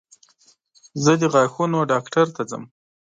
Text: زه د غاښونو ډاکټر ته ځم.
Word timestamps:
زه 1.03 1.11
د 1.21 1.23
غاښونو 1.33 1.79
ډاکټر 1.91 2.25
ته 2.35 2.41
ځم. 2.49 2.63